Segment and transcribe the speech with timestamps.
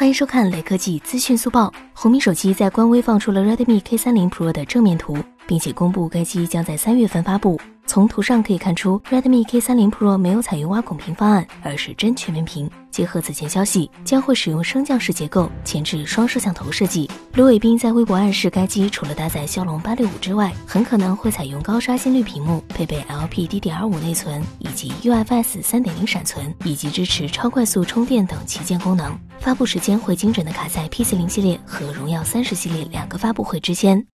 [0.00, 1.70] 欢迎收看雷科技资讯速报。
[1.92, 5.14] 红米手机在官微放出了 Redmi K30 Pro 的正面图，
[5.46, 7.60] 并且公布该机将在三月份发布。
[7.90, 12.70] 从图上可以看出，Redmi K30 Pro 没有采用挖孔屏方案，而是真全面屏。
[12.88, 17.10] 结合此前消息，将会使用升降式结构、前置双摄像头设计。
[17.34, 29.18] 卢伟斌在微博暗示，该机除了搭载骁龙八六五之外，很可能会采用高刷新率屏幕，配备 LPDDR5 内存以及 UFS 三点零闪存，以及支持超快速充电等旗舰功能。
[29.40, 34.06] 发布时间会精准的卡在 P40 系列和荣耀三十系列两个发布会之间。